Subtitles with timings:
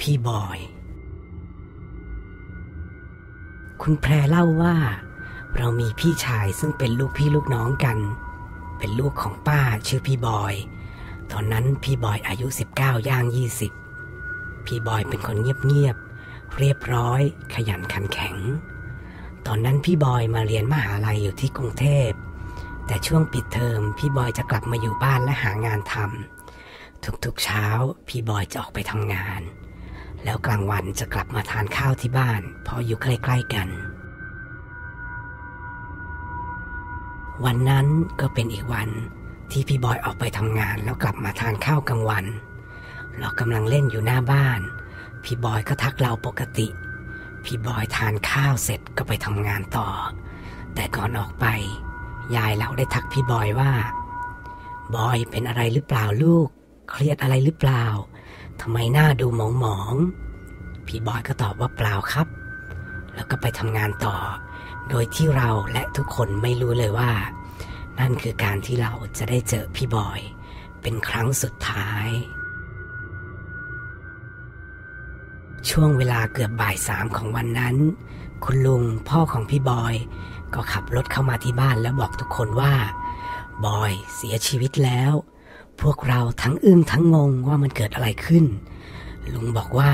[0.00, 0.58] พี่บอย
[3.82, 4.76] คุณแพรเล่าว่า
[5.56, 7.98] เรามีพี่ชายซึ่งเป็นลูกพี่ลูกน้องกัน
[8.78, 10.54] เป็นลูกของป้าชื่อพี่บอย
[11.32, 12.46] ตอนนั้นพี่บอยอายุ
[12.78, 13.24] 19 ย่าง
[13.96, 17.20] 20 พี่บอยเป็นคนเงียบๆ เรียบร้อย
[17.54, 18.36] ขยันขันแข็ง
[19.46, 22.10] ตอนนั้นพี่บอยมาเรียนมหาลัยอยู่ที่กรุงเทพ
[22.86, 27.66] แต่ช่วงปิดเทอมพี่บอยจะกลับมาอยู่บ้านและหางานทำทุกๆเช้า
[28.08, 29.42] พี่บอยจะออกไปทำงาน
[30.24, 33.68] แล้วกลางวันจะกลับมาทานข้าวที่บ้านเพราะอยู่ใกล้ๆกัน
[37.44, 37.86] วันนั้น
[38.20, 38.88] ก็เป็นอีกวัน
[39.52, 42.24] ที่พี่บอยออกไปทำงานแล้วกลับมาทานข้าวกลางวัน
[43.18, 44.60] เรากำลังเล่นอยู่หน้าบ้าน
[45.24, 46.68] พี่บอยก็ทักเราปกติ
[47.44, 49.88] พี่บอยทานข้าวเสร็จก็ไปทำงานต่อ
[50.74, 51.46] แต่ก่อนออกไป
[52.36, 53.72] ยายเราได้ทักพี่บอยว่า
[54.94, 56.48] บอยเป็นอะไรหรือเปล่าลูก
[56.90, 57.84] เครียดอะไรหรือเปล่า
[58.60, 62.26] ทำไมหน้าดูหมองหมองๆพี่บอยก็ตอบว่าเปล่าครับ
[63.14, 64.16] แล้วก็ไปทำงานต่อ
[64.88, 67.12] โดยที่เราและทุกคนไม่รู้เลยว่า
[67.98, 70.20] นั่นคือการที่เราจะได้เจอพี่บอย
[70.82, 72.08] เป็นครั้งสุดท้าย
[75.70, 77.76] ช่วงเวลาเกือบบ่ายสามของวันนั้น
[78.44, 79.94] คุณลุงพ่อของพี่บอย
[80.54, 82.74] ก็ขับรถเข้ามาที่บ้านแล้วบอกทุกคนว่า
[83.66, 85.12] บอยเสียชีวิตแล้ว
[85.82, 88.44] พวกเราทั้งอึ้งทั้งงงว่ามันเกิดอะไรขึ้น
[89.34, 89.92] ลุงบอกว่า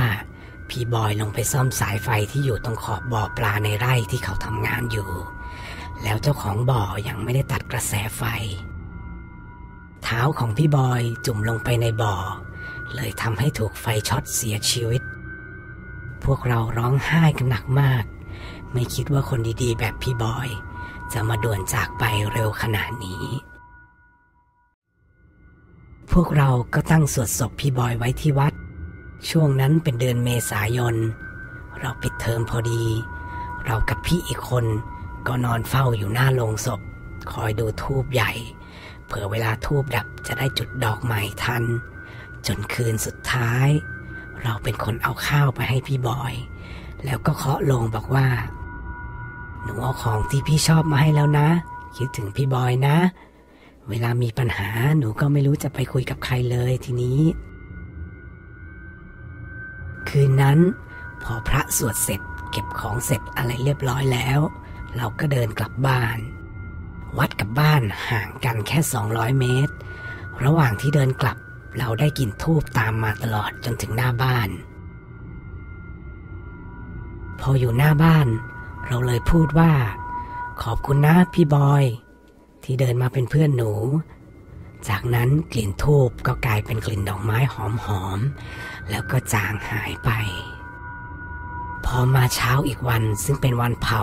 [0.69, 5.11] พี่บอยลงไปซ่อมสายไฟที่อยู่ตรงขอบบ่อปลาในไร่ที่เขาทำงานอยู่
[6.03, 8.23] แล้วเจ้าของบ่อยังไม่ได้ตัดกระแสไฟ
[10.03, 12.15] เท้าของพี่บอยจุ่มลงไปในบ่อ
[12.95, 15.03] เลยทำให้ถูกไฟช็อตเสียชีวิต
[16.25, 18.05] พวกเราร้องไห้กันหนักมาก
[18.73, 20.49] ไม่คิดว่าคนดีๆ แบบพี่บอย
[21.13, 23.25] จะมาด่วนจากไปเร็วขนาดนี้
[26.19, 28.53] พวกเราก็ตั้งสวดศพพี่บอยไว้ที่วัด
[29.29, 30.97] ช่วงนั้นเป็นเดือนเมษายน
[31.81, 32.85] เราปิดเทอมพอดี
[33.65, 34.65] เรากับพี่อีกคน
[35.27, 36.81] ก็นอนเฝ้าอยู่หน้าโลงศพ
[37.33, 38.33] คอยดูทูบใหญ่
[39.07, 41.63] เผื่อเวลาทูบดับจะได้จุดดอกใหม่ทัน
[42.47, 43.69] จนคืนสุดท้าย
[44.43, 46.35] เราเป็นคนเอาข้าวไปให้พี่บอย
[47.05, 48.29] แล้วก็เคาะโลงบอกว่า
[49.63, 51.49] หนูเอาของที่พี่ชอบมาให้แล้วนะ
[51.97, 52.97] คิดถึงพี่บอยนะ
[53.89, 57.21] เวลามีปัญหาหนูก็ไม่รู้จะไปคุยกับใครเลยทีนี้
[60.09, 60.59] คืนนั้น
[61.23, 62.21] พอพระสวดเสร็จ
[62.51, 64.41] เก็บของเสร็จอะไรเรียบร้อยแล้ว
[64.97, 66.19] เราก็เดินกลับบ้าน
[67.19, 68.79] วัดกับบ้านห่างกันแค่
[69.11, 69.75] 200 เมตร
[70.45, 71.37] ระหว่างที่เดินกลับ
[71.79, 74.49] เราได้กลิ่นทูบตามมาตลอดจนถึงหน้าบ้าน
[77.41, 78.27] พออยู่หน้าบ้าน
[78.87, 79.73] เราเลยพูดว่า
[80.63, 81.85] ขอบคุณนะพี่บอย
[82.65, 83.73] ที่เดินมาเป็นเพื่อนหนู
[84.89, 90.11] จากนั้นกลิ่นทูบก็กลายเป็นกลิ่นดอกไม้หอมๆ แล้วก็จางหายไป
[91.85, 94.03] พอมาเช้าอีกวันซึ่งเป็นวันเผา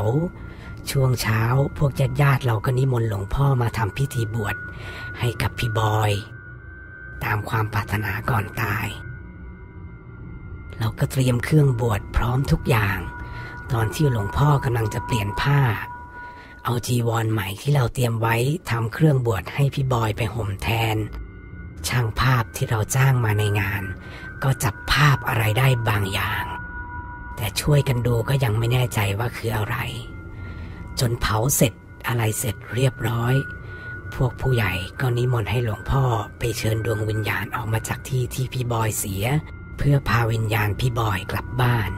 [0.92, 1.42] ช่วงเช้า
[1.78, 4.56] พวกญาติญาติเราก็นิมนต์หลวงพ่อมาทำพิธีบวช
[5.20, 6.12] ให้กับพี่บอย
[7.24, 8.88] ตามความปรารถนาก่อนตาย
[10.80, 12.98] เราก็เตรียมเครื่องบวชพร้อมทุกอย่าง
[13.72, 15.60] ตอนที่หลวงพ่อกำลังจะเปลี่ยนผ้า
[16.64, 18.36] เอาจีวรใหม่ที่เราเตรียมไว้
[18.70, 20.98] ทำเครื่องบวชให้พี่บอยไปห่มแทน
[21.88, 23.84] ช่างภาพที่เราจ้างมาในงาน
[24.44, 26.46] ก็จับภาพอะไรได้บางอย่าง
[27.36, 29.76] แต่ช่วยกันดูก็ยังไม่แน่ใจว่าคืออะไร
[31.00, 31.74] จนเผาเสร็จ
[32.08, 33.34] อะไรเสร็จเรียบร้อย
[34.16, 36.04] พวกผู้ใหญ่ก็นิมนต์ให้หลวงพ่อ
[36.40, 39.26] ไปเชิญดวงวิญญาณออกมาจากที่ที่พี่บอยเสีย
[39.78, 41.92] เพื่อพาวิญญาณพี่บอยกลับบ้าน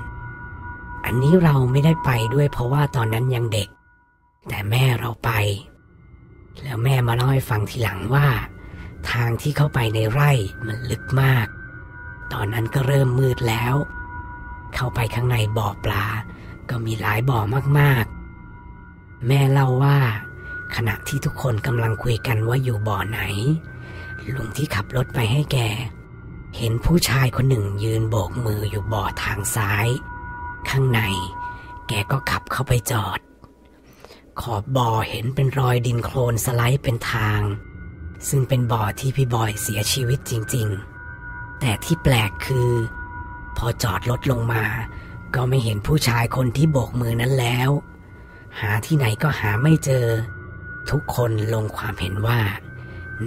[1.06, 3.69] อันนี้เราไม่ได้ไปด้วยเพราะว่าตอนนั้นยังเด็ก
[4.48, 5.30] แต่แม่เราไป
[6.62, 8.28] แล้วแม่มาเล่าให้ฟังทีหลังว่า
[9.12, 10.32] ทางที่เข้าไปในไร่
[10.66, 11.48] มันลึกมาก
[12.34, 13.76] ตอนนั้นก็เริ่มมืดแล้ว
[14.76, 16.06] เข้าไปข้างในบ่อปลา
[16.70, 17.40] ก็มีหลายบ่อ
[17.80, 19.98] มากๆ แม่เล่าว่า
[20.76, 23.22] ขณะที่ทุกคนกำลังคุยกันว่าอยู่บ่อไหน
[24.36, 25.58] ลุงที่ขับรถไปให้แก
[26.58, 29.88] เห็นผู้ชายคนหนึ่งยืนโบกมืออยู่บ่อทางซ้าย
[30.70, 31.02] ข้างใน
[31.88, 33.20] แกก็ขับเข้าไปจอด
[34.42, 37.42] ขอบบ่อเห็นเป็นรอยดินโคลนสไลด์เป็นทาง
[38.30, 40.68] ซึ่งเป็นบ่อที่พี่บอยเสียชีวิตจริง
[41.16, 42.72] ๆ แต่ที่แปลกคือ
[43.58, 44.64] พอจอดรถลงมา
[45.36, 47.70] ก็ไม่เห็นผู้ชายคนที่โบกมือนั้นแล้ว
[48.60, 50.06] หาที่ไหนก็หาไม่เจอ
[50.90, 52.42] ทุกคนลงความเห็นว่า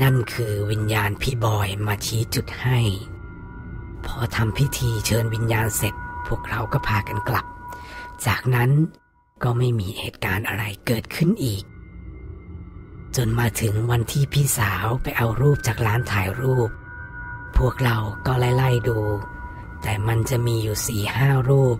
[0.02, 2.78] นั่นคือวิญญาณพี่บอยมาชี้จุดให้
[4.06, 5.94] พอทำพิธีเชิญวิญญาณเสร็จ
[6.26, 7.46] พวกเราก็พากันกลับ
[8.26, 8.70] จากนั้น
[9.42, 11.64] ก็ไม่มีเหตุการณ์อะไรเกิดขึ้นอีก
[13.16, 16.70] จนมาถึงวันที่พี่สาวไปเอารูปจากร้านถ่ายรูป
[17.56, 17.96] พวกเรา
[18.26, 18.98] ก็ไล่ๆดู
[19.82, 21.76] แต่มันจะมีอยู่สี่ห้ารูป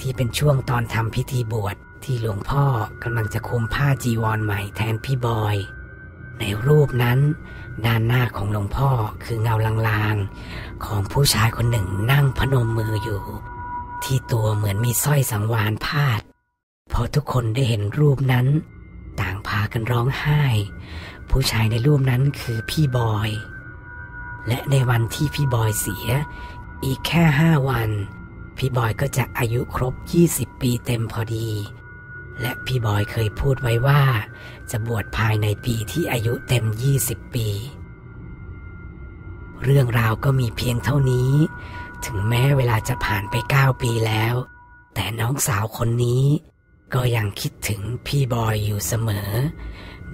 [0.00, 2.64] ที่เป็นช่วงตอนทำพิธีบวชที่หลวงพ่อ
[3.02, 5.56] กำลังจะคุมผ้าจีวรใหม่แทนพี่บอย
[6.38, 7.18] ในรูปนั้น
[7.86, 8.90] ด้านหน้าของหลวงพ่อ
[9.24, 9.54] คือเงา
[9.88, 13.22] ลางๆ ของผู้ชายคนหนึ่งนั่งพนมมืออยู่
[14.04, 16.20] ที่ตัวเหมือนมีสร้อยสังวานพาด
[16.92, 18.46] พอทุกคนได้เห็นรูปนั้น
[19.20, 20.44] ต่างพากันร้องไห้
[21.30, 23.30] ผู้ชายในรูปนั้นคือพี่บอย
[24.46, 26.08] และในวันที่พี่บอยเสีย
[26.84, 27.90] อีกแค่ห้าวัน
[28.56, 29.94] พี่บอยก็จะอายุครบ
[30.28, 31.50] 20 ปีเต็มพอดี
[32.40, 34.02] และพี่บอยเคยพูดไว้ว่า
[34.70, 36.64] จะบวชภายในปีที่อายุเต็ม
[37.00, 37.48] 20 ปี
[39.64, 41.32] เรื่องราวก็มีเพียงเท่านี้
[42.04, 44.34] ถึงแม้เวลาจะผ่านไป 9 ปีแล้ว
[44.94, 46.24] แต่น้องสาวคนนี้
[46.94, 49.30] ก็ยังคิดถึงพี่บอยอยู่เสมอ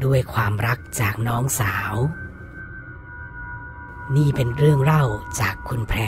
[0.04, 1.94] ด้วยความรักจากน้องสาว
[4.16, 5.04] นี่เป็นเรื่องเล่า
[5.40, 6.00] จากคุณแพร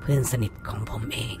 [0.00, 1.36] เพื่อนสนิทของผมเอง